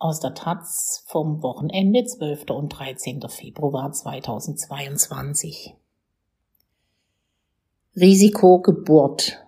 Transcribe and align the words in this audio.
aus 0.00 0.18
der 0.18 0.34
Taz 0.34 1.04
vom 1.08 1.42
Wochenende 1.42 2.04
12. 2.04 2.50
und 2.50 2.70
13. 2.70 3.20
Februar 3.28 3.92
2022. 3.92 5.74
Risikogeburt. 7.94 9.44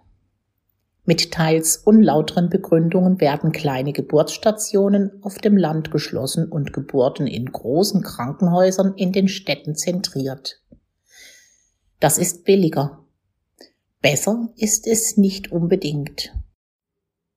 Mit 1.05 1.33
teils 1.33 1.79
unlauteren 1.79 2.51
Begründungen 2.51 3.19
werden 3.19 3.53
kleine 3.53 3.95
Geburtsstationen 3.95 5.23
auf 5.23 5.39
dem 5.39 5.57
Land 5.57 5.91
geschlossen 5.91 6.53
und 6.53 6.75
Geburten 6.75 7.27
in 7.27 7.47
großen 7.47 8.03
Krankenhäusern 8.03 8.93
in 8.95 9.13
den 9.13 9.29
Städten 9.29 9.75
zentriert. 9.75 10.61
Das 11.99 12.19
ist 12.19 12.45
billiger. 12.45 13.07
Besser 14.03 14.51
ist 14.57 14.87
es 14.87 15.17
nicht 15.17 15.51
unbedingt. 15.51 16.35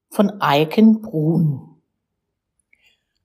Von 0.09 0.41
Eiken 0.41 1.01
Brun 1.01 1.74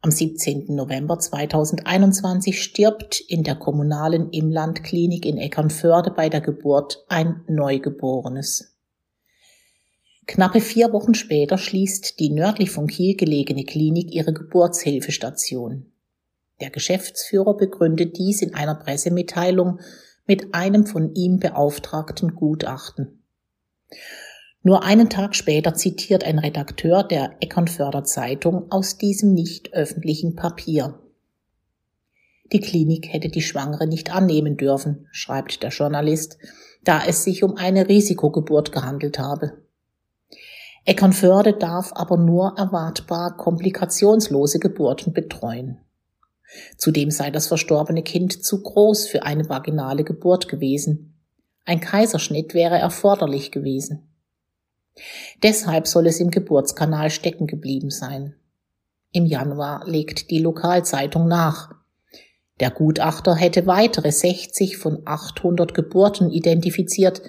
am 0.02 0.10
17. 0.10 0.74
November 0.74 1.18
2021 1.18 2.62
stirbt 2.62 3.20
in 3.20 3.42
der 3.42 3.54
kommunalen 3.54 4.30
Imlandklinik 4.30 5.26
in 5.26 5.36
Eckernförde 5.36 6.10
bei 6.10 6.30
der 6.30 6.40
Geburt 6.40 7.04
ein 7.08 7.42
Neugeborenes. 7.48 8.78
Knappe 10.26 10.60
vier 10.60 10.92
Wochen 10.92 11.14
später 11.14 11.58
schließt 11.58 12.18
die 12.18 12.30
nördlich 12.30 12.70
von 12.70 12.86
Kiel 12.86 13.16
gelegene 13.16 13.64
Klinik 13.64 14.14
ihre 14.14 14.32
Geburtshilfestation. 14.32 15.92
Der 16.60 16.70
Geschäftsführer 16.70 17.56
begründet 17.56 18.16
dies 18.16 18.40
in 18.40 18.54
einer 18.54 18.76
Pressemitteilung 18.76 19.80
mit 20.26 20.54
einem 20.54 20.86
von 20.86 21.14
ihm 21.14 21.40
beauftragten 21.40 22.34
Gutachten. 22.36 23.24
Nur 24.62 24.84
einen 24.84 25.08
Tag 25.08 25.34
später 25.34 25.74
zitiert 25.74 26.22
ein 26.22 26.38
Redakteur 26.38 27.02
der 27.02 27.36
Eckernförder 27.40 28.04
Zeitung 28.04 28.70
aus 28.70 28.98
diesem 28.98 29.32
nicht 29.32 29.72
öffentlichen 29.72 30.36
Papier. 30.36 30.98
Die 32.52 32.60
Klinik 32.60 33.10
hätte 33.10 33.28
die 33.28 33.42
Schwangere 33.42 33.86
nicht 33.86 34.14
annehmen 34.14 34.56
dürfen, 34.56 35.06
schreibt 35.12 35.62
der 35.62 35.70
Journalist, 35.70 36.36
da 36.84 37.02
es 37.06 37.24
sich 37.24 37.42
um 37.42 37.56
eine 37.56 37.88
Risikogeburt 37.88 38.72
gehandelt 38.72 39.18
habe. 39.18 39.62
Eckernförde 40.84 41.54
darf 41.54 41.92
aber 41.94 42.16
nur 42.18 42.54
erwartbar 42.58 43.36
komplikationslose 43.36 44.58
Geburten 44.58 45.12
betreuen. 45.12 45.78
Zudem 46.76 47.10
sei 47.10 47.30
das 47.30 47.46
verstorbene 47.46 48.02
Kind 48.02 48.44
zu 48.44 48.62
groß 48.62 49.06
für 49.06 49.22
eine 49.22 49.48
vaginale 49.48 50.04
Geburt 50.04 50.48
gewesen. 50.48 51.14
Ein 51.64 51.80
Kaiserschnitt 51.80 52.52
wäre 52.54 52.78
erforderlich 52.78 53.52
gewesen. 53.52 54.09
Deshalb 55.42 55.86
soll 55.86 56.06
es 56.06 56.20
im 56.20 56.30
Geburtskanal 56.30 57.10
stecken 57.10 57.46
geblieben 57.46 57.90
sein. 57.90 58.34
Im 59.12 59.26
Januar 59.26 59.86
legt 59.86 60.30
die 60.30 60.38
Lokalzeitung 60.38 61.26
nach. 61.26 61.74
Der 62.60 62.70
Gutachter 62.70 63.34
hätte 63.34 63.66
weitere 63.66 64.12
60 64.12 64.76
von 64.76 65.02
800 65.04 65.74
Geburten 65.74 66.30
identifiziert, 66.30 67.22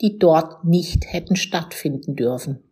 die 0.00 0.18
dort 0.18 0.64
nicht 0.64 1.12
hätten 1.12 1.36
stattfinden 1.36 2.16
dürfen. 2.16 2.62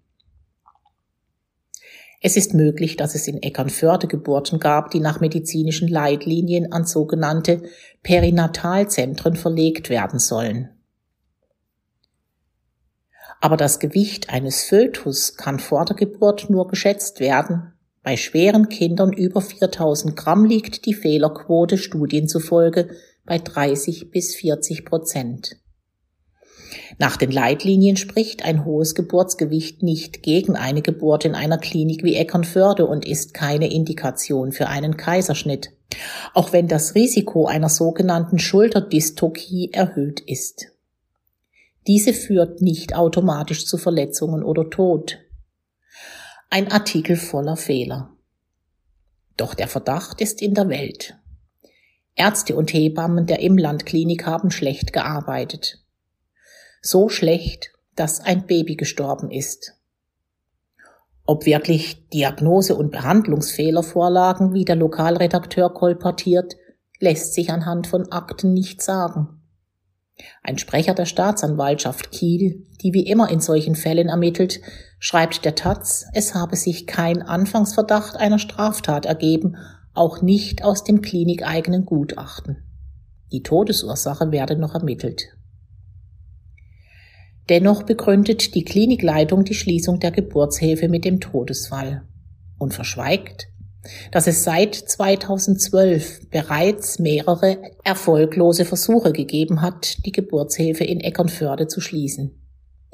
Es 2.23 2.37
ist 2.37 2.55
möglich, 2.55 2.97
dass 2.97 3.15
es 3.15 3.29
in 3.29 3.43
Eckernförde 3.43 4.07
Geburten 4.07 4.59
gab, 4.59 4.91
die 4.91 5.01
nach 5.01 5.21
medizinischen 5.21 5.87
Leitlinien 5.87 6.73
an 6.73 6.87
sogenannte 6.87 7.63
Perinatalzentren 8.03 9.37
verlegt 9.37 9.91
werden 9.91 10.19
sollen. 10.19 10.71
Aber 13.47 13.57
das 13.57 13.79
Gewicht 13.79 14.29
eines 14.29 14.65
Fötus 14.65 15.37
kann 15.37 15.61
vor 15.61 15.85
der 15.85 15.95
Geburt 15.95 16.51
nur 16.51 16.67
geschätzt 16.67 17.21
werden. 17.21 17.75
Bei 18.03 18.17
schweren 18.17 18.69
Kindern 18.69 19.13
über 19.13 19.41
4000 19.41 20.17
Gramm 20.17 20.45
liegt 20.45 20.85
die 20.85 20.95
Fehlerquote 20.95 21.79
Studien 21.79 22.27
zufolge 22.27 22.89
bei 23.25 23.39
30 23.39 24.11
bis 24.11 24.35
40 24.35 24.85
Prozent. 24.85 25.59
Nach 26.99 27.17
den 27.17 27.31
Leitlinien 27.31 27.97
spricht 27.97 28.45
ein 28.45 28.65
hohes 28.65 28.97
Geburtsgewicht 28.97 29.81
nicht 29.81 30.25
gegen 30.25 30.57
eine 30.57 30.83
Geburt 30.83 31.25
in 31.25 31.37
einer 31.37 31.59
Klinik 31.59 32.03
wie 32.03 32.17
Eckernförde 32.17 32.85
und 32.85 33.07
ist 33.07 33.33
keine 33.33 33.73
Indikation 33.73 34.51
für 34.51 34.67
einen 34.67 34.97
Kaiserschnitt, 34.97 35.71
auch 36.35 36.53
wenn 36.53 36.67
das 36.67 36.97
Risiko 36.97 37.47
einer 37.47 37.69
sogenannten 37.69 38.41
Schulterdystokie 38.41 39.71
erhöht 39.73 40.19
ist. 40.19 40.76
Diese 41.87 42.13
führt 42.13 42.63
nicht 42.63 42.97
automatisch 42.97 43.67
zu 43.67 43.79
Verletzungen 43.79 44.43
oder 44.43 44.71
Tod. 44.71 45.19
Ein 46.51 46.71
Artikel 46.71 47.17
voller 47.17 47.57
Fehler. 47.57 48.11
Doch 49.37 49.55
der 49.55 49.69
Verdacht 49.69 50.21
ist 50.21 50.43
in 50.43 50.55
der 50.55 50.69
Welt. 50.69 51.17
Ärzte 52.15 52.57
und 52.57 52.73
Hebammen 52.73 53.27
der 53.27 53.41
Imlandklinik 53.41 54.27
haben 54.27 54.51
schlecht 54.51 54.93
gearbeitet. 54.93 55.85
So 56.81 57.09
schlecht, 57.09 57.73
dass 57.95 58.21
ein 58.21 58.47
Baby 58.47 58.77
gestorben 58.77 59.31
ist. 59.31 59.75
Ob 61.27 61.45
wirklich 61.45 62.09
Diagnose- 62.09 62.77
und 62.77 62.91
Behandlungsfehler 62.91 63.83
vorlagen, 63.83 64.55
wie 64.55 64.65
der 64.65 64.77
Lokalredakteur 64.77 65.75
kolportiert, 65.75 66.57
lässt 67.01 67.35
sich 67.35 67.51
anhand 67.51 67.87
von 67.87 68.11
Akten 68.13 68.55
nicht 68.55 68.81
sagen. 68.81 69.36
Ein 70.43 70.59
Sprecher 70.59 70.95
der 70.95 71.07
Staatsanwaltschaft 71.07 72.11
Kiel, 72.11 72.67
die 72.83 72.95
wie 72.95 73.07
immer 73.07 73.31
in 73.31 73.41
solchen 73.41 73.75
Fällen 73.75 74.09
ermittelt, 74.09 74.61
schreibt 74.99 75.45
der 75.45 75.55
Taz, 75.55 76.07
es 76.15 76.35
habe 76.35 76.57
sich 76.57 76.87
kein 76.87 77.23
Anfangsverdacht 77.23 78.17
einer 78.17 78.39
Straftat 78.39 79.07
ergeben, 79.07 79.57
auch 79.93 80.23
nicht 80.23 80.65
aus 80.65 80.85
dem 80.85 81.03
klinikeigenen 81.03 81.85
Gutachten. 81.85 82.63
Die 83.33 83.43
Todesursache 83.43 84.31
werde 84.31 84.57
noch 84.57 84.75
ermittelt. 84.75 85.37
Dennoch 87.49 87.85
begründet 87.85 88.55
die 88.55 88.65
Klinikleitung 88.65 89.45
die 89.45 89.55
Schließung 89.55 90.01
der 90.01 90.11
Geburtshilfe 90.11 90.89
mit 90.89 91.05
dem 91.05 91.21
Todesfall 91.21 92.03
und 92.59 92.75
verschweigt, 92.75 93.49
dass 94.13 94.27
es 94.27 94.45
seit 94.45 94.75
2012 94.75 96.31
bereits 96.31 96.99
mehrere 96.99 97.59
erfolglose 97.85 98.65
Versuche 98.65 99.13
gegeben 99.13 99.63
hat, 99.63 100.05
die 100.05 100.13
Geburtshilfe 100.13 100.85
in 100.85 101.01
Eckernförde 101.01 101.67
zu 101.67 101.81
schließen. 101.81 102.43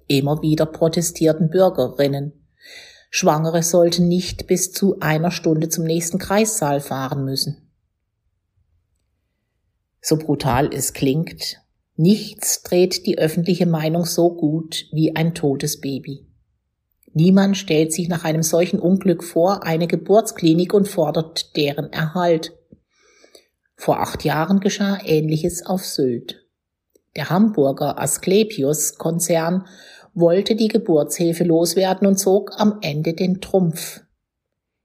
Immer 0.06 0.42
wieder 0.42 0.66
protestierten 0.66 1.50
Bürgerinnen. 1.50 2.32
Schwangere 3.10 3.62
sollten 3.62 4.08
nicht 4.08 4.46
bis 4.46 4.72
zu 4.72 4.98
einer 5.00 5.30
Stunde 5.30 5.68
zum 5.68 5.84
nächsten 5.84 6.18
Kreissaal 6.18 6.80
fahren 6.80 7.24
müssen. 7.24 7.70
So 10.00 10.16
brutal 10.16 10.72
es 10.72 10.94
klingt, 10.94 11.58
nichts 11.96 12.62
dreht 12.62 13.06
die 13.06 13.18
öffentliche 13.18 13.66
Meinung 13.66 14.04
so 14.04 14.34
gut 14.34 14.86
wie 14.92 15.14
ein 15.14 15.34
totes 15.34 15.80
Baby. 15.80 16.26
Niemand 17.14 17.56
stellt 17.56 17.92
sich 17.92 18.08
nach 18.08 18.24
einem 18.24 18.42
solchen 18.42 18.78
Unglück 18.78 19.22
vor 19.22 19.64
eine 19.64 19.86
Geburtsklinik 19.86 20.72
und 20.72 20.88
fordert 20.88 21.56
deren 21.56 21.92
Erhalt. 21.92 22.56
Vor 23.76 24.00
acht 24.00 24.24
Jahren 24.24 24.60
geschah 24.60 24.98
Ähnliches 25.04 25.66
auf 25.66 25.84
Sylt. 25.84 26.46
Der 27.16 27.28
Hamburger 27.28 28.00
Asklepios-Konzern 28.00 29.66
wollte 30.14 30.56
die 30.56 30.68
Geburtshilfe 30.68 31.44
loswerden 31.44 32.06
und 32.06 32.18
zog 32.18 32.52
am 32.58 32.78
Ende 32.80 33.12
den 33.12 33.40
Trumpf. 33.40 34.00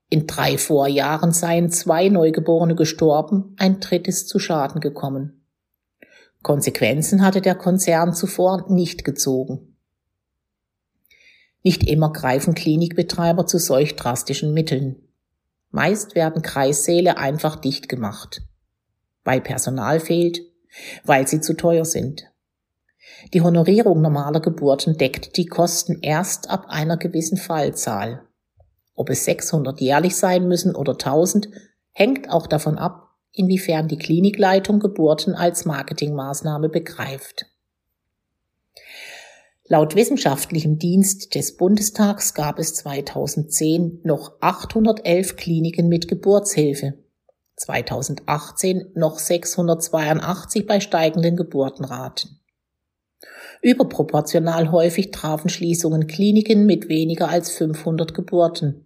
In 0.10 0.26
drei 0.26 0.58
Vorjahren 0.58 1.32
seien 1.32 1.70
zwei 1.70 2.10
Neugeborene 2.10 2.76
gestorben, 2.76 3.56
ein 3.58 3.80
drittes 3.80 4.26
zu 4.26 4.40
Schaden 4.40 4.82
gekommen. 4.82 5.46
Konsequenzen 6.44 7.24
hatte 7.24 7.42
der 7.42 7.56
Konzern 7.56 8.14
zuvor 8.14 8.66
nicht 8.70 9.04
gezogen. 9.04 9.77
Nicht 11.68 11.84
immer 11.84 12.14
greifen 12.14 12.54
Klinikbetreiber 12.54 13.46
zu 13.46 13.58
solch 13.58 13.98
drastischen 13.98 14.54
Mitteln. 14.54 15.02
Meist 15.70 16.16
werden 16.16 16.42
Kreissäle 16.42 17.18
einfach 17.18 17.58
dicht 17.58 17.90
gemacht, 17.90 18.42
weil 19.26 19.42
Personal 19.42 20.00
fehlt, 20.00 20.40
weil 21.04 21.28
sie 21.28 21.42
zu 21.42 21.58
teuer 21.58 21.84
sind. 21.84 22.32
Die 23.34 23.42
Honorierung 23.42 24.02
normaler 24.02 24.40
Geburten 24.40 24.98
deckt 24.98 25.36
die 25.36 25.48
Kosten 25.48 26.00
erst 26.02 26.50
ab 26.50 26.68
einer 26.70 26.96
gewissen 26.96 27.36
Fallzahl. 27.36 28.22
Ob 28.96 29.10
es 29.10 29.26
600 29.26 29.82
jährlich 29.82 30.16
sein 30.16 30.48
müssen 30.48 30.74
oder 30.74 30.94
1000, 30.94 31.50
hängt 31.92 32.30
auch 32.30 32.48
davon 32.48 32.78
ab, 32.78 33.10
inwiefern 33.34 33.90
die 33.90 33.98
Klinikleitung 33.98 34.80
Geburten 34.80 35.36
als 35.36 35.66
Marketingmaßnahme 35.66 36.70
begreift. 36.70 37.46
Laut 39.70 39.96
wissenschaftlichem 39.96 40.80
Dienst 40.80 41.36
des 41.36 41.58
Bundestags 41.58 42.34
gab 42.34 42.58
es 42.58 42.74
2010 42.76 44.00
noch 44.04 44.38
811 44.40 45.36
Kliniken 45.36 45.90
mit 45.90 46.08
Geburtshilfe, 46.08 46.94
2018 47.58 48.92
noch 48.96 49.20
682 49.20 50.66
bei 50.66 50.80
steigenden 50.80 51.36
Geburtenraten. 51.36 52.40
Überproportional 53.62 54.72
häufig 54.72 55.12
trafen 55.12 55.50
Schließungen 55.50 56.08
Kliniken 56.08 56.66
mit 56.66 56.88
weniger 56.88 57.28
als 57.28 57.52
500 57.52 58.14
Geburten. 58.14 58.86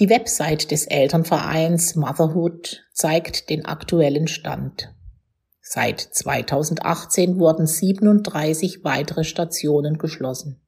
Die 0.00 0.10
Website 0.10 0.70
des 0.70 0.86
Elternvereins 0.86 1.94
Motherhood 1.94 2.84
zeigt 2.92 3.48
den 3.48 3.64
aktuellen 3.64 4.28
Stand. 4.28 4.94
Seit 5.68 6.00
2018 6.00 7.40
wurden 7.40 7.66
37 7.66 8.84
weitere 8.84 9.24
Stationen 9.24 9.98
geschlossen. 9.98 10.60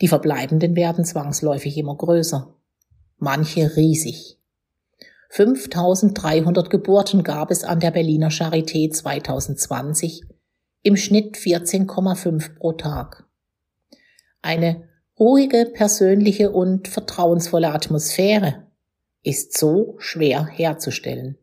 Die 0.00 0.08
verbleibenden 0.08 0.76
werden 0.76 1.04
zwangsläufig 1.04 1.76
immer 1.76 1.94
größer, 1.94 2.56
manche 3.18 3.76
riesig. 3.76 4.38
5300 5.28 6.70
Geburten 6.70 7.22
gab 7.22 7.50
es 7.50 7.64
an 7.64 7.80
der 7.80 7.90
Berliner 7.90 8.30
Charité 8.30 8.90
2020, 8.90 10.22
im 10.82 10.96
Schnitt 10.96 11.36
14,5 11.36 12.56
pro 12.56 12.72
Tag. 12.72 13.28
Eine 14.40 14.88
ruhige, 15.20 15.66
persönliche 15.66 16.50
und 16.50 16.88
vertrauensvolle 16.88 17.74
Atmosphäre 17.74 18.68
ist 19.22 19.58
so 19.58 19.96
schwer 19.98 20.46
herzustellen. 20.46 21.36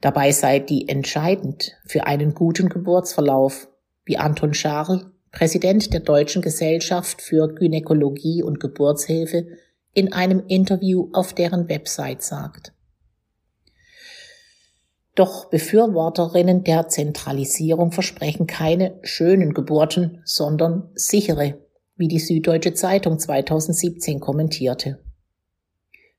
Dabei 0.00 0.32
sei 0.32 0.58
die 0.58 0.88
entscheidend 0.88 1.72
für 1.84 2.06
einen 2.06 2.34
guten 2.34 2.68
Geburtsverlauf, 2.68 3.68
wie 4.04 4.16
Anton 4.16 4.54
Scharl, 4.54 5.10
Präsident 5.32 5.92
der 5.92 6.00
Deutschen 6.00 6.40
Gesellschaft 6.40 7.20
für 7.20 7.48
Gynäkologie 7.48 8.42
und 8.42 8.60
Geburtshilfe, 8.60 9.46
in 9.92 10.12
einem 10.12 10.44
Interview 10.46 11.08
auf 11.12 11.32
deren 11.32 11.68
Website 11.68 12.22
sagt. 12.22 12.72
Doch 15.14 15.46
Befürworterinnen 15.46 16.62
der 16.62 16.88
Zentralisierung 16.88 17.90
versprechen 17.90 18.46
keine 18.46 18.98
schönen 19.02 19.54
Geburten, 19.54 20.20
sondern 20.24 20.90
sichere, 20.94 21.58
wie 21.96 22.08
die 22.08 22.18
Süddeutsche 22.18 22.74
Zeitung 22.74 23.18
2017 23.18 24.20
kommentierte. 24.20 24.98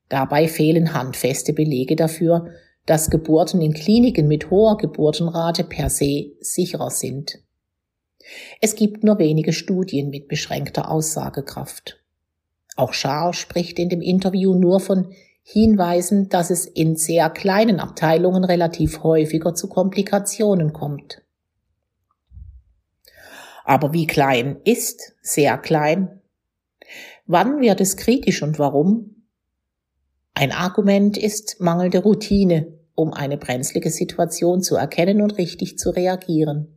Dabei 0.08 0.48
fehlen 0.48 0.94
handfeste 0.94 1.52
Belege 1.52 1.94
dafür, 1.94 2.50
dass 2.88 3.10
Geburten 3.10 3.60
in 3.60 3.74
Kliniken 3.74 4.28
mit 4.28 4.50
hoher 4.50 4.78
Geburtenrate 4.78 5.62
per 5.62 5.90
se 5.90 6.32
sicherer 6.40 6.88
sind. 6.88 7.38
Es 8.62 8.76
gibt 8.76 9.04
nur 9.04 9.18
wenige 9.18 9.52
Studien 9.52 10.08
mit 10.08 10.26
beschränkter 10.26 10.90
Aussagekraft. 10.90 12.02
Auch 12.76 12.92
Charles 12.92 13.36
spricht 13.36 13.78
in 13.78 13.90
dem 13.90 14.00
Interview 14.00 14.54
nur 14.54 14.80
von 14.80 15.12
Hinweisen, 15.42 16.30
dass 16.30 16.48
es 16.48 16.64
in 16.64 16.96
sehr 16.96 17.28
kleinen 17.28 17.78
Abteilungen 17.78 18.44
relativ 18.44 19.02
häufiger 19.02 19.54
zu 19.54 19.68
Komplikationen 19.68 20.72
kommt. 20.72 21.22
Aber 23.66 23.92
wie 23.92 24.06
klein 24.06 24.60
ist 24.64 25.14
sehr 25.20 25.58
klein? 25.58 26.22
Wann 27.26 27.60
wird 27.60 27.82
es 27.82 27.98
kritisch 27.98 28.42
und 28.42 28.58
warum? 28.58 29.26
Ein 30.32 30.52
Argument 30.52 31.18
ist 31.18 31.60
mangelnde 31.60 31.98
Routine 31.98 32.77
um 32.98 33.12
eine 33.12 33.38
brenzlige 33.38 33.90
Situation 33.90 34.60
zu 34.60 34.76
erkennen 34.76 35.22
und 35.22 35.38
richtig 35.38 35.78
zu 35.78 35.90
reagieren. 35.90 36.74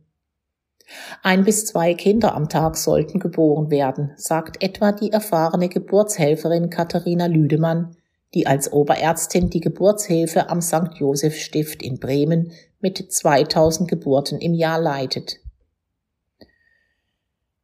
Ein 1.22 1.44
bis 1.44 1.66
zwei 1.66 1.94
Kinder 1.94 2.34
am 2.34 2.48
Tag 2.48 2.76
sollten 2.76 3.18
geboren 3.18 3.70
werden, 3.70 4.12
sagt 4.16 4.62
etwa 4.62 4.92
die 4.92 5.10
erfahrene 5.10 5.68
Geburtshelferin 5.68 6.70
Katharina 6.70 7.26
Lüdemann, 7.26 7.96
die 8.34 8.46
als 8.46 8.72
Oberärztin 8.72 9.50
die 9.50 9.60
Geburtshilfe 9.60 10.48
am 10.48 10.60
St. 10.62 10.94
Joseph 10.94 11.36
Stift 11.36 11.82
in 11.82 11.98
Bremen 11.98 12.52
mit 12.80 13.12
2000 13.12 13.88
Geburten 13.88 14.38
im 14.38 14.54
Jahr 14.54 14.80
leitet. 14.80 15.40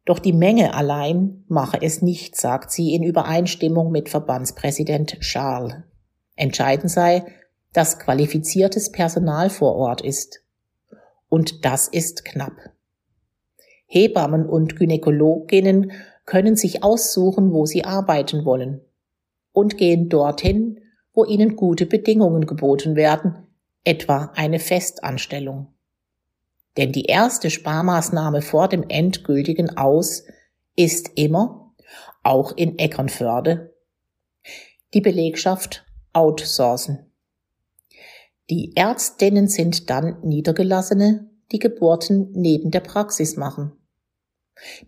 Doch 0.05 0.19
die 0.19 0.33
Menge 0.33 0.75
allein 0.75 1.45
mache 1.49 1.83
es 1.83 2.03
nicht, 2.03 2.35
sagt 2.37 2.71
sie 2.71 2.95
in 2.95 3.03
Übereinstimmung 3.03 3.91
mit 3.91 4.09
Verbandspräsident 4.09 5.21
Charles. 5.21 5.75
Entscheidend 6.35 6.91
sei, 6.91 7.25
dass 7.73 7.99
qualifiziertes 7.99 8.93
Personal 8.93 9.51
vor 9.51 9.75
Ort 9.77 10.01
ist. 10.01 10.43
Und 11.29 11.65
das 11.65 11.89
ist 11.89 12.25
knapp. 12.25 12.57
Hebammen 13.87 14.47
und 14.47 14.77
Gynäkologinnen 14.77 15.93
können 16.25 16.57
sich 16.57 16.83
aussuchen, 16.83 17.53
wo 17.53 17.67
sie 17.67 17.85
arbeiten 17.85 18.45
wollen 18.45 18.83
und 19.53 19.77
gehen 19.77 20.09
dorthin, 20.09 20.81
wo 21.15 21.25
ihnen 21.25 21.57
gute 21.57 21.87
Bedingungen 21.87 22.47
geboten 22.47 22.97
werden, 22.97 23.47
etwa 23.85 24.33
eine 24.35 24.59
Festanstellung. 24.59 25.75
Denn 26.77 26.93
die 26.93 27.07
erste 27.07 27.51
Sparmaßnahme 27.51 28.43
vor 28.43 28.69
dem 28.69 28.85
endgültigen 28.89 29.77
Aus 29.77 30.25
ist 30.77 31.11
immer, 31.17 31.75
auch 32.23 32.53
in 32.57 32.79
Eckernförde, 32.79 33.75
die 34.95 35.01
Belegschaft 35.01 35.85
outsourcen. 36.13 37.08
Die 38.51 38.75
Ärztinnen 38.77 39.49
sind 39.49 39.91
dann 39.91 40.21
Niedergelassene, 40.23 41.29
die 41.53 41.59
Geburten 41.59 42.31
neben 42.33 42.71
der 42.71 42.81
Praxis 42.81 43.37
machen. 43.37 43.73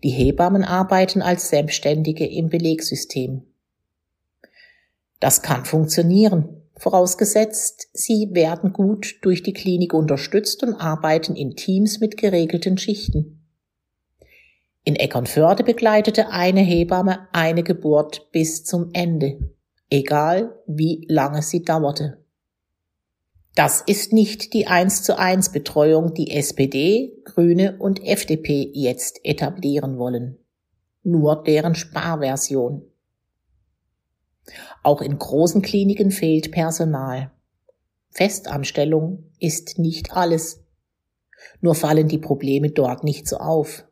Die 0.03 0.09
Hebammen 0.09 0.63
arbeiten 0.63 1.21
als 1.21 1.49
Selbstständige 1.49 2.25
im 2.25 2.49
Belegsystem. 2.49 3.43
Das 5.19 5.43
kann 5.43 5.65
funktionieren, 5.65 6.63
vorausgesetzt, 6.75 7.87
sie 7.93 8.29
werden 8.31 8.73
gut 8.73 9.19
durch 9.21 9.43
die 9.43 9.53
Klinik 9.53 9.93
unterstützt 9.93 10.63
und 10.63 10.73
arbeiten 10.73 11.35
in 11.35 11.55
Teams 11.55 11.99
mit 11.99 12.17
geregelten 12.17 12.77
Schichten. 12.77 13.45
In 14.83 14.95
Eckernförde 14.95 15.63
begleitete 15.63 16.29
eine 16.29 16.61
Hebamme 16.61 17.27
eine 17.31 17.61
Geburt 17.61 18.31
bis 18.31 18.65
zum 18.65 18.89
Ende, 18.93 19.53
egal 19.91 20.59
wie 20.65 21.05
lange 21.07 21.43
sie 21.43 21.63
dauerte. 21.63 22.20
Das 23.55 23.81
ist 23.81 24.13
nicht 24.13 24.53
die 24.53 24.67
1 24.67 25.03
zu 25.03 25.19
1 25.19 25.51
Betreuung, 25.51 26.13
die 26.13 26.31
SPD, 26.31 27.21
Grüne 27.25 27.77
und 27.79 28.03
FDP 28.03 28.71
jetzt 28.73 29.19
etablieren 29.23 29.97
wollen. 29.97 30.37
Nur 31.03 31.43
deren 31.43 31.75
Sparversion. 31.75 32.83
Auch 34.83 35.01
in 35.01 35.17
großen 35.17 35.61
Kliniken 35.61 36.11
fehlt 36.11 36.51
Personal. 36.51 37.31
Festanstellung 38.09 39.31
ist 39.39 39.79
nicht 39.79 40.13
alles. 40.13 40.63
Nur 41.59 41.75
fallen 41.75 42.07
die 42.07 42.19
Probleme 42.19 42.69
dort 42.69 43.03
nicht 43.03 43.27
so 43.27 43.37
auf. 43.37 43.85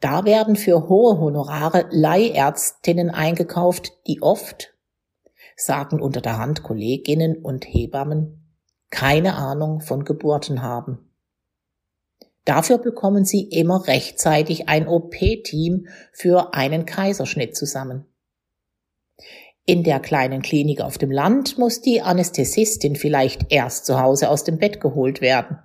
Da 0.00 0.24
werden 0.24 0.56
für 0.56 0.88
hohe 0.88 1.18
Honorare 1.18 1.86
Leihärztinnen 1.90 3.10
eingekauft, 3.10 3.92
die 4.06 4.22
oft 4.22 4.69
sagen 5.60 6.00
unter 6.00 6.20
der 6.20 6.38
Hand 6.38 6.62
Kolleginnen 6.62 7.36
und 7.36 7.64
Hebammen, 7.64 8.40
keine 8.90 9.34
Ahnung 9.34 9.80
von 9.80 10.04
Geburten 10.04 10.62
haben. 10.62 11.10
Dafür 12.44 12.78
bekommen 12.78 13.24
sie 13.24 13.42
immer 13.42 13.86
rechtzeitig 13.86 14.68
ein 14.68 14.88
OP-Team 14.88 15.86
für 16.12 16.54
einen 16.54 16.86
Kaiserschnitt 16.86 17.56
zusammen. 17.56 18.06
In 19.66 19.84
der 19.84 20.00
kleinen 20.00 20.42
Klinik 20.42 20.80
auf 20.80 20.98
dem 20.98 21.10
Land 21.10 21.58
muss 21.58 21.80
die 21.80 22.02
Anästhesistin 22.02 22.96
vielleicht 22.96 23.52
erst 23.52 23.86
zu 23.86 24.00
Hause 24.00 24.28
aus 24.30 24.42
dem 24.42 24.58
Bett 24.58 24.80
geholt 24.80 25.20
werden. 25.20 25.58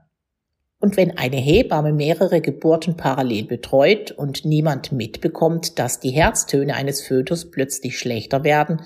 Und 0.79 0.97
wenn 0.97 1.17
eine 1.17 1.37
Hebamme 1.37 1.93
mehrere 1.93 2.41
Geburten 2.41 2.97
parallel 2.97 3.45
betreut 3.45 4.11
und 4.11 4.45
niemand 4.45 4.91
mitbekommt, 4.91 5.79
dass 5.79 5.99
die 5.99 6.11
Herztöne 6.11 6.75
eines 6.75 7.01
Fötus 7.01 7.49
plötzlich 7.49 7.97
schlechter 7.97 8.43
werden, 8.43 8.81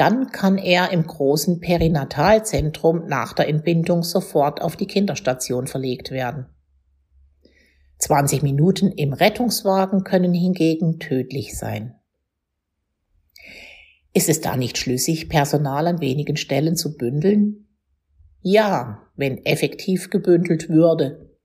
dann 0.00 0.30
kann 0.30 0.56
er 0.56 0.92
im 0.92 1.06
großen 1.06 1.60
Perinatalzentrum 1.60 3.06
nach 3.06 3.34
der 3.34 3.48
Entbindung 3.48 4.02
sofort 4.02 4.62
auf 4.62 4.74
die 4.74 4.86
Kinderstation 4.86 5.66
verlegt 5.66 6.10
werden. 6.10 6.46
20 7.98 8.42
Minuten 8.42 8.92
im 8.92 9.12
Rettungswagen 9.12 10.02
können 10.02 10.32
hingegen 10.32 11.00
tödlich 11.00 11.54
sein. 11.54 11.96
Ist 14.14 14.30
es 14.30 14.40
da 14.40 14.56
nicht 14.56 14.78
schlüssig, 14.78 15.28
Personal 15.28 15.86
an 15.86 16.00
wenigen 16.00 16.38
Stellen 16.38 16.76
zu 16.76 16.96
bündeln? 16.96 17.68
Ja, 18.40 19.02
wenn 19.16 19.44
effektiv 19.44 20.08
gebündelt 20.08 20.70
würde. 20.70 21.36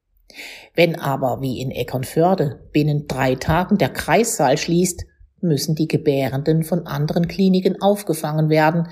Wenn 0.74 0.98
aber, 0.98 1.42
wie 1.42 1.60
in 1.60 1.72
Eckernförde, 1.72 2.70
binnen 2.72 3.06
drei 3.06 3.36
Tagen 3.36 3.78
der 3.78 3.90
Kreissaal 3.90 4.58
schließt, 4.58 5.06
müssen 5.48 5.75
die 5.75 5.88
Gebärenden 5.88 6.64
von 6.64 6.88
anderen 6.88 7.28
Kliniken 7.28 7.82
aufgefangen 7.82 8.50
werden, 8.50 8.88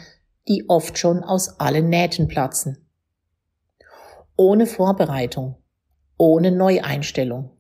die 0.47 0.65
oft 0.69 0.97
schon 0.97 1.23
aus 1.23 1.59
allen 1.59 1.89
Nähten 1.89 2.27
platzen. 2.27 2.77
Ohne 4.35 4.65
Vorbereitung, 4.65 5.57
ohne 6.17 6.51
Neueinstellung. 6.51 7.51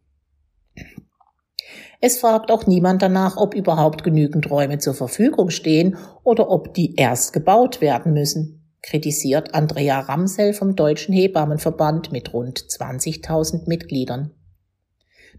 Es 2.01 2.19
fragt 2.19 2.51
auch 2.51 2.67
niemand 2.67 3.01
danach, 3.01 3.37
ob 3.37 3.55
überhaupt 3.55 4.03
genügend 4.03 4.49
Räume 4.49 4.79
zur 4.79 4.93
Verfügung 4.93 5.49
stehen 5.49 5.97
oder 6.23 6.49
ob 6.49 6.73
die 6.73 6.95
erst 6.95 7.31
gebaut 7.31 7.79
werden 7.79 8.13
müssen, 8.13 8.75
kritisiert 8.81 9.53
Andrea 9.53 10.01
Ramsel 10.01 10.53
vom 10.53 10.75
Deutschen 10.75 11.13
Hebammenverband 11.13 12.11
mit 12.11 12.33
rund 12.33 12.59
20.000 12.59 13.69
Mitgliedern 13.69 14.31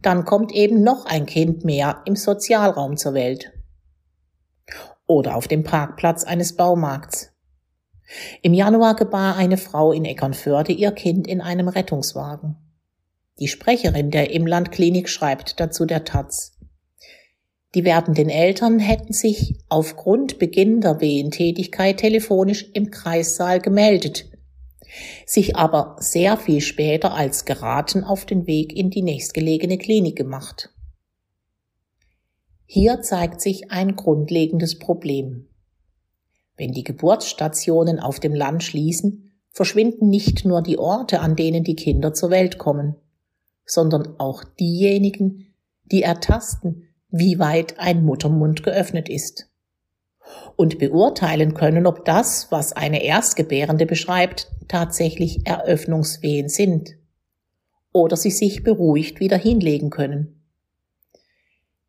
dann 0.04 0.24
kommt 0.24 0.52
eben 0.52 0.82
noch 0.82 1.06
ein 1.06 1.26
Kind 1.26 1.64
mehr 1.64 2.02
im 2.04 2.16
Sozialraum 2.16 2.96
zur 2.96 3.14
Welt. 3.14 3.52
oder 5.06 5.36
auf 5.36 5.48
dem 5.48 5.64
Parkplatz 5.64 6.24
eines 6.24 6.56
Baumarkts. 6.56 7.30
Im 8.42 8.54
Januar 8.54 8.96
gebar 8.96 9.36
eine 9.36 9.56
Frau 9.56 9.92
in 9.92 10.04
Eckernförde 10.04 10.72
ihr 10.72 10.92
Kind 10.92 11.26
in 11.26 11.40
einem 11.40 11.68
Rettungswagen. 11.68 12.56
Die 13.38 13.48
Sprecherin 13.48 14.10
der 14.10 14.30
Imlandklinik 14.30 15.08
schreibt 15.08 15.58
dazu 15.58 15.84
der 15.84 16.04
Taz. 16.04 16.52
Die 17.74 17.84
werdenden 17.84 18.28
Eltern 18.28 18.78
hätten 18.78 19.12
sich 19.12 19.58
aufgrund 19.68 20.38
beginnender 20.38 21.00
Wehentätigkeit 21.00 21.98
telefonisch 21.98 22.70
im 22.72 22.90
Kreissaal 22.90 23.60
gemeldet, 23.60 24.26
sich 25.26 25.56
aber 25.56 25.96
sehr 25.98 26.36
viel 26.36 26.60
später 26.60 27.14
als 27.14 27.44
geraten 27.44 28.04
auf 28.04 28.24
den 28.24 28.46
Weg 28.46 28.74
in 28.74 28.90
die 28.90 29.02
nächstgelegene 29.02 29.78
Klinik 29.78 30.16
gemacht. 30.16 30.70
Hier 32.66 33.02
zeigt 33.02 33.40
sich 33.40 33.70
ein 33.70 33.96
grundlegendes 33.96 34.78
Problem. 34.78 35.48
Wenn 36.56 36.72
die 36.72 36.84
Geburtsstationen 36.84 37.98
auf 38.00 38.20
dem 38.20 38.34
Land 38.34 38.62
schließen, 38.62 39.32
verschwinden 39.50 40.08
nicht 40.08 40.44
nur 40.44 40.62
die 40.62 40.78
Orte, 40.78 41.20
an 41.20 41.36
denen 41.36 41.64
die 41.64 41.76
Kinder 41.76 42.12
zur 42.14 42.30
Welt 42.30 42.58
kommen, 42.58 42.96
sondern 43.66 44.18
auch 44.18 44.44
diejenigen, 44.44 45.54
die 45.84 46.02
ertasten, 46.02 46.88
wie 47.10 47.38
weit 47.38 47.78
ein 47.78 48.04
Muttermund 48.04 48.62
geöffnet 48.62 49.08
ist. 49.08 49.48
Und 50.56 50.78
beurteilen 50.78 51.54
können, 51.54 51.86
ob 51.86 52.04
das, 52.04 52.50
was 52.50 52.72
eine 52.72 53.02
Erstgebärende 53.04 53.86
beschreibt, 53.86 54.50
tatsächlich 54.68 55.46
Eröffnungswehen 55.46 56.48
sind. 56.48 56.96
Oder 57.92 58.16
sie 58.16 58.30
sich 58.30 58.62
beruhigt 58.62 59.20
wieder 59.20 59.36
hinlegen 59.36 59.90
können. 59.90 60.40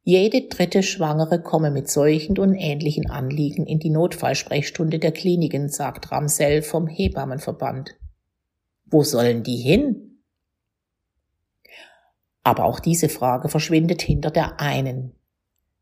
Jede 0.08 0.42
dritte 0.42 0.84
Schwangere 0.84 1.42
komme 1.42 1.72
mit 1.72 1.90
solchen 1.90 2.38
und 2.38 2.54
ähnlichen 2.54 3.10
Anliegen 3.10 3.66
in 3.66 3.80
die 3.80 3.90
Notfallsprechstunde 3.90 5.00
der 5.00 5.12
Kliniken, 5.12 5.68
sagt 5.68 6.12
Ramsell 6.12 6.62
vom 6.62 6.86
Hebammenverband. 6.86 7.96
Wo 8.86 9.02
sollen 9.02 9.42
die 9.42 9.58
hin? 9.58 10.20
Aber 12.44 12.66
auch 12.66 12.80
diese 12.80 13.10
Frage 13.10 13.50
verschwindet 13.50 14.04
hinter 14.04 14.30
der 14.30 14.60
einen. 14.60 15.16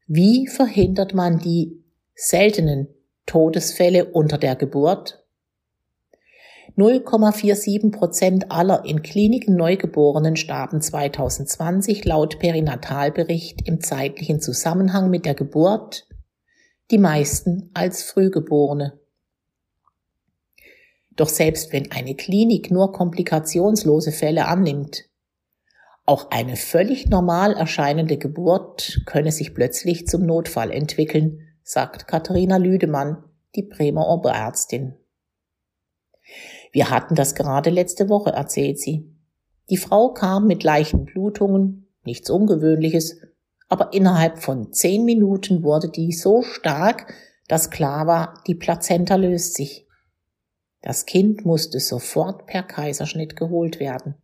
Wie 0.07 0.47
verhindert 0.47 1.13
man 1.13 1.39
die 1.39 1.82
seltenen 2.15 2.87
Todesfälle 3.25 4.05
unter 4.05 4.37
der 4.37 4.55
Geburt 4.55 5.23
0,47 6.77 7.91
Prozent 7.91 8.51
aller 8.51 8.83
in 8.85 9.03
Kliniken 9.03 9.55
Neugeborenen 9.55 10.35
starben 10.35 10.81
2020 10.81 12.03
laut 12.03 12.39
Perinatalbericht 12.39 13.67
im 13.67 13.79
zeitlichen 13.79 14.41
Zusammenhang 14.41 15.11
mit 15.11 15.25
der 15.25 15.35
Geburt, 15.35 16.07
die 16.89 16.97
meisten 16.97 17.69
als 17.75 18.01
Frühgeborene. 18.01 18.99
Doch 21.15 21.29
selbst 21.29 21.71
wenn 21.73 21.91
eine 21.91 22.15
Klinik 22.15 22.71
nur 22.71 22.91
komplikationslose 22.91 24.11
Fälle 24.11 24.47
annimmt, 24.47 25.05
auch 26.05 26.31
eine 26.31 26.55
völlig 26.55 27.07
normal 27.07 27.53
erscheinende 27.53 28.17
Geburt 28.17 29.01
könne 29.05 29.31
sich 29.31 29.53
plötzlich 29.53 30.07
zum 30.07 30.25
Notfall 30.25 30.71
entwickeln, 30.71 31.42
sagt 31.63 32.07
Katharina 32.07 32.57
Lüdemann, 32.57 33.23
die 33.55 33.63
Bremer 33.63 34.07
Oberärztin. 34.07 34.95
Wir 36.71 36.89
hatten 36.89 37.15
das 37.15 37.35
gerade 37.35 37.69
letzte 37.69 38.09
Woche, 38.09 38.31
erzählt 38.31 38.79
sie. 38.79 39.09
Die 39.69 39.77
Frau 39.77 40.09
kam 40.09 40.47
mit 40.47 40.63
leichten 40.63 41.05
Blutungen, 41.05 41.87
nichts 42.03 42.29
Ungewöhnliches, 42.29 43.21
aber 43.69 43.93
innerhalb 43.93 44.39
von 44.39 44.73
zehn 44.73 45.05
Minuten 45.05 45.63
wurde 45.63 45.89
die 45.89 46.11
so 46.11 46.41
stark, 46.41 47.13
dass 47.47 47.69
klar 47.69 48.07
war, 48.07 48.43
die 48.47 48.55
Plazenta 48.55 49.15
löst 49.15 49.55
sich. 49.55 49.87
Das 50.81 51.05
Kind 51.05 51.45
musste 51.45 51.79
sofort 51.79 52.45
per 52.45 52.63
Kaiserschnitt 52.63 53.35
geholt 53.35 53.79
werden. 53.79 54.15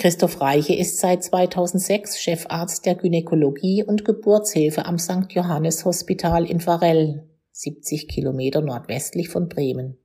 Christoph 0.00 0.40
Reiche 0.40 0.76
ist 0.76 0.98
seit 0.98 1.24
2006 1.24 2.20
Chefarzt 2.20 2.86
der 2.86 2.94
Gynäkologie 2.94 3.82
und 3.82 4.04
Geburtshilfe 4.04 4.86
am 4.86 4.96
St. 4.96 5.30
Johannes 5.30 5.84
Hospital 5.84 6.48
in 6.48 6.64
Varell. 6.64 7.28
70 7.50 8.06
Kilometer 8.06 8.60
nordwestlich 8.60 9.28
von 9.28 9.48
Bremen. 9.48 9.98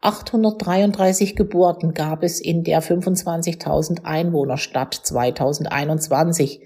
833 0.00 1.36
Geburten 1.36 1.94
gab 1.94 2.24
es 2.24 2.40
in 2.40 2.64
der 2.64 2.82
25.000 2.82 4.02
Einwohnerstadt 4.02 4.94
2021. 4.94 6.62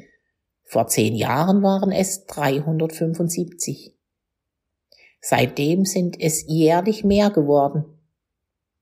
Vor 0.64 0.86
zehn 0.86 1.14
Jahren 1.14 1.62
waren 1.62 1.92
es 1.92 2.24
375. 2.24 3.94
Seitdem 5.20 5.84
sind 5.84 6.18
es 6.18 6.46
jährlich 6.46 7.04
mehr 7.04 7.28
geworden. 7.28 7.99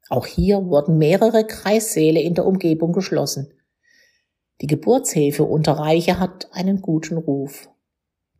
Auch 0.09 0.27
hier 0.27 0.65
wurden 0.67 0.99
mehrere 0.99 1.47
Kreissäle 1.47 2.21
in 2.21 2.35
der 2.35 2.47
Umgebung 2.47 2.93
geschlossen. 2.93 3.53
Die 4.61 4.67
Geburtshilfe 4.67 5.45
unter 5.45 5.73
Reiche 5.73 6.19
hat 6.19 6.49
einen 6.53 6.81
guten 6.81 7.17
Ruf. 7.17 7.69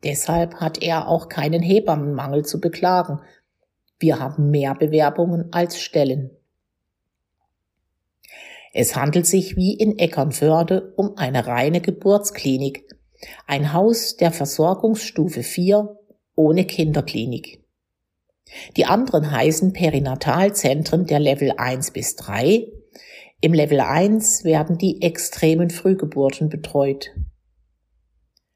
Deshalb 0.03 0.55
hat 0.55 0.81
er 0.81 1.07
auch 1.07 1.29
keinen 1.29 1.61
Hebammenmangel 1.61 2.45
zu 2.45 2.59
beklagen. 2.59 3.19
Wir 3.99 4.19
haben 4.19 4.49
mehr 4.49 4.75
Bewerbungen 4.75 5.51
als 5.51 5.79
Stellen. 5.79 6.31
Es 8.73 8.95
handelt 8.95 9.25
sich 9.25 9.55
wie 9.55 9.73
in 9.73 9.97
Eckernförde 9.97 10.93
um 10.95 11.17
eine 11.17 11.47
reine 11.47 11.81
Geburtsklinik, 11.81 12.85
ein 13.47 13.73
Haus 13.73 14.15
der 14.15 14.31
Versorgungsstufe 14.31 15.43
4 15.43 15.97
ohne 16.35 16.65
Kinderklinik. 16.65 17.63
Die 18.77 18.85
anderen 18.85 19.31
heißen 19.31 19.73
Perinatalzentren 19.73 21.05
der 21.05 21.19
Level 21.19 21.53
1 21.57 21.91
bis 21.91 22.15
3. 22.15 22.67
Im 23.41 23.53
Level 23.53 23.79
1 23.79 24.43
werden 24.43 24.77
die 24.77 25.01
extremen 25.01 25.69
Frühgeburten 25.69 26.49
betreut. 26.49 27.11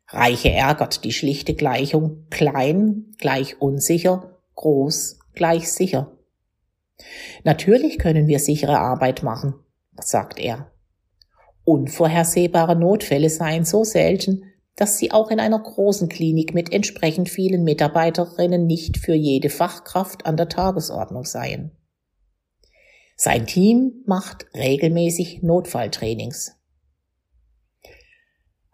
Reiche 0.08 0.52
ärgert 0.52 1.04
die 1.04 1.14
schlichte 1.14 1.56
Gleichung 1.56 2.28
klein 2.30 3.16
gleich 3.18 3.62
unsicher, 3.62 4.40
groß 4.56 5.20
gleich 5.34 5.72
sicher. 5.72 6.18
Natürlich 7.44 7.98
können 7.98 8.28
wir 8.28 8.40
sichere 8.40 8.78
Arbeit 8.78 9.24
machen, 9.24 9.56
sagt 10.00 10.40
er. 10.40 10.72
Unvorhersehbare 11.64 12.76
Notfälle 12.76 13.30
seien 13.30 13.66
so 13.66 13.84
selten, 13.84 14.44
dass 14.76 14.98
sie 14.98 15.12
auch 15.12 15.30
in 15.30 15.40
einer 15.40 15.60
großen 15.60 16.10
Klinik 16.10 16.54
mit 16.54 16.74
entsprechend 16.74 17.30
vielen 17.30 17.64
Mitarbeiterinnen 17.64 18.66
nicht 18.66 18.98
für 18.98 19.14
jede 19.14 19.50
Fachkraft 19.50 20.26
an 20.26 20.38
der 20.38 20.50
Tagesordnung 20.50 21.26
seien. 21.26 21.72
Sein 23.16 23.46
Team 23.46 24.04
macht 24.06 24.48
regelmäßig 24.56 25.44
Notfalltrainings. 25.44 26.58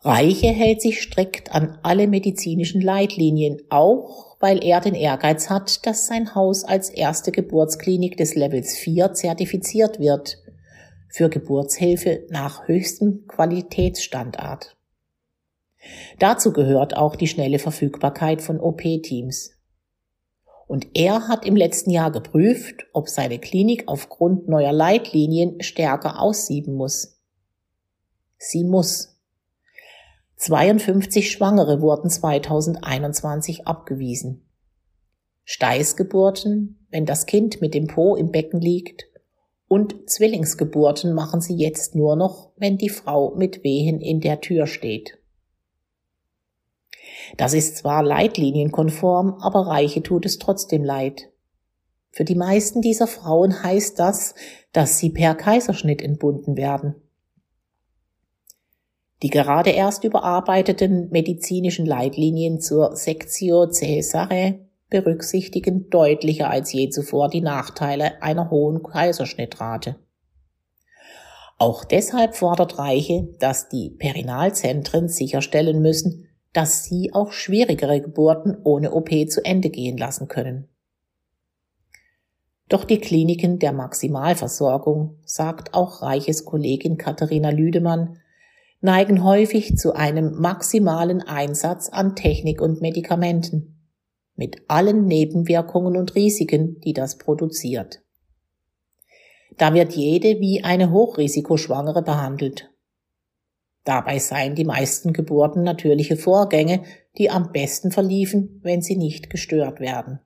Reiche 0.02 0.48
hält 0.48 0.82
sich 0.82 1.02
strikt 1.02 1.54
an 1.54 1.78
alle 1.84 2.08
medizinischen 2.08 2.80
Leitlinien, 2.80 3.58
auch 3.70 4.38
weil 4.40 4.64
er 4.64 4.80
den 4.80 4.96
Ehrgeiz 4.96 5.50
hat, 5.50 5.86
dass 5.86 6.08
sein 6.08 6.36
Haus 6.36 6.64
als 6.64 6.90
erste 6.90 7.34
Geburtsklinik 7.34 8.16
des 8.16 8.36
Levels 8.36 8.78
4 8.78 9.14
zertifiziert 9.14 10.00
wird 10.00 10.38
für 11.10 11.30
Geburtshilfe 11.30 12.26
nach 12.30 12.68
höchstem 12.68 13.26
Qualitätsstandard. 13.28 14.79
Dazu 16.20 16.52
gehört 16.52 16.96
auch 16.96 17.16
die 17.16 17.28
schnelle 17.28 17.60
Verfügbarkeit 17.60 18.42
von 18.42 18.60
OP-Teams. 18.60 19.52
Und 20.68 20.88
er 20.94 21.28
hat 21.28 21.46
im 21.46 21.56
letzten 21.56 21.90
Jahr 21.90 22.12
geprüft, 22.12 22.86
ob 22.94 23.10
seine 23.10 23.40
Klinik 23.40 23.86
aufgrund 23.88 24.48
neuer 24.48 24.74
Leitlinien 24.74 25.62
stärker 25.62 26.22
aussieben 26.22 26.76
muss. 26.76 27.20
Sie 28.38 28.64
muss. 28.64 29.18
52 30.36 31.32
Schwangere 31.32 31.82
wurden 31.82 32.10
2021 32.10 33.68
abgewiesen. 33.68 34.46
Steißgeburten, 35.44 36.86
wenn 36.92 37.06
das 37.06 37.26
Kind 37.26 37.60
mit 37.60 37.74
dem 37.74 37.88
Po 37.88 38.16
im 38.16 38.32
Becken 38.32 38.62
liegt, 38.62 39.06
und 39.68 40.10
Zwillingsgeburten 40.10 41.14
machen 41.14 41.42
sie 41.42 41.56
jetzt 41.56 41.94
nur 41.94 42.16
noch, 42.16 42.52
wenn 42.56 42.78
die 42.78 42.90
Frau 42.90 43.36
mit 43.36 43.64
Wehen 43.64 44.02
in 44.02 44.20
der 44.20 44.42
Tür 44.42 44.66
steht. 44.66 45.19
Das 47.38 47.54
ist 47.54 47.78
zwar 47.78 48.04
leitlinienkonform, 48.04 49.36
aber 49.40 49.68
Reiche 49.68 50.04
tut 50.04 50.26
es 50.26 50.40
trotzdem 50.40 50.84
leid. 50.84 51.30
Für 52.12 52.24
die 52.24 52.36
meisten 52.36 52.82
dieser 52.82 53.08
Frauen 53.08 53.64
heißt 53.64 54.00
das, 54.00 54.36
dass 54.74 54.98
sie 54.98 55.10
per 55.10 55.36
Kaiserschnitt 55.36 56.02
entbunden 56.02 56.58
werden. 56.58 56.96
Die 59.22 59.30
gerade 59.30 59.72
erst 59.72 60.04
überarbeiteten 60.04 61.10
medizinischen 61.12 61.86
Leitlinien 61.86 62.62
zur 62.62 62.96
Sectio 62.96 63.68
Caesare 63.68 64.60
berücksichtigen 64.90 65.90
deutlicher 65.90 66.50
als 66.50 66.72
je 66.74 66.90
zuvor 66.90 67.30
die 67.30 67.42
Nachteile 67.42 68.22
einer 68.24 68.50
hohen 68.50 68.82
Kaiserschnittrate. 68.82 69.98
Auch 71.58 71.84
deshalb 71.84 72.36
fordert 72.36 72.80
Reiche, 72.80 73.28
dass 73.40 73.68
die 73.68 73.90
Perinalzentren 73.90 75.10
sicherstellen 75.10 75.82
müssen, 75.82 76.29
dass 76.54 76.84
sie 76.84 77.14
auch 77.14 77.32
schwierigere 77.32 78.02
Geburten 78.02 78.58
ohne 78.64 78.92
OP 78.92 79.10
zu 79.30 79.44
Ende 79.44 79.70
gehen 79.70 79.98
lassen 79.98 80.28
können. 80.28 80.68
Doch 82.70 82.84
die 82.84 83.00
Kliniken 83.00 83.58
der 83.60 83.74
Maximalversorgung, 83.74 85.18
sagt 85.26 85.74
auch 85.74 86.02
Reiches 86.04 86.46
Kollegin 86.46 86.98
Katharina 86.98 87.50
Lüdemann, 87.50 88.20
neigen 88.82 89.24
häufig 89.24 89.76
zu 89.76 89.94
einem 89.94 90.40
maximalen 90.40 91.22
Einsatz 91.22 91.90
an 91.90 92.16
Technik 92.16 92.62
und 92.62 92.82
Medikamenten, 92.82 93.80
mit 94.36 94.62
allen 94.68 95.06
Nebenwirkungen 95.06 95.98
und 95.98 96.16
Risiken, 96.16 96.80
die 96.82 96.94
das 96.94 97.18
produziert. 97.18 98.02
Da 99.58 99.74
wird 99.74 99.94
jede 99.94 100.40
wie 100.40 100.64
eine 100.64 100.92
Hochrisikoschwangere 100.92 102.04
behandelt. 102.04 102.72
Dabei 103.90 104.20
seien 104.20 104.54
die 104.54 104.66
meisten 104.66 105.14
Geburten 105.14 105.64
natürliche 105.64 106.16
Vorgänge, 106.16 106.84
die 107.18 107.32
am 107.32 107.52
besten 107.52 107.92
verliefen, 107.92 108.60
wenn 108.62 108.84
sie 108.84 108.96
nicht 108.96 109.32
gestört 109.32 109.80
werden. 109.80 110.20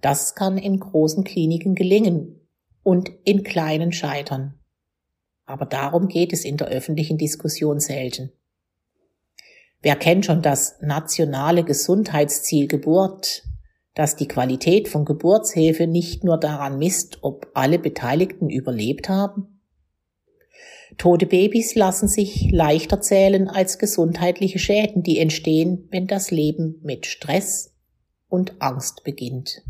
Das 0.00 0.34
kann 0.34 0.56
in 0.56 0.80
großen 0.80 1.24
Kliniken 1.24 1.74
gelingen 1.74 2.40
und 2.82 3.10
in 3.24 3.42
kleinen 3.42 3.92
scheitern. 3.92 4.54
Aber 5.44 5.66
darum 5.66 6.08
geht 6.08 6.32
es 6.32 6.46
in 6.46 6.56
der 6.56 6.68
öffentlichen 6.68 7.18
Diskussion 7.18 7.80
selten. 7.80 8.32
Wer 9.82 9.96
kennt 9.96 10.24
schon 10.24 10.40
das 10.40 10.80
nationale 10.80 11.64
Gesundheitsziel 11.64 12.66
Geburt, 12.66 13.44
das 13.92 14.16
die 14.16 14.26
Qualität 14.26 14.88
von 14.88 15.04
Geburtshilfe 15.04 15.86
nicht 15.86 16.24
nur 16.24 16.40
daran 16.40 16.78
misst, 16.78 17.18
ob 17.20 17.50
alle 17.52 17.78
Beteiligten 17.78 18.48
überlebt 18.48 19.10
haben? 19.10 19.59
Tote 20.98 21.26
Babys 21.26 21.74
lassen 21.74 22.08
sich 22.08 22.50
leichter 22.50 23.00
zählen 23.00 23.48
als 23.48 23.78
gesundheitliche 23.78 24.58
Schäden, 24.58 25.02
die 25.02 25.18
entstehen, 25.18 25.88
wenn 25.90 26.06
das 26.06 26.30
Leben 26.30 26.80
mit 26.82 27.06
Stress 27.06 27.72
und 28.28 28.60
Angst 28.60 29.04
beginnt. 29.04 29.62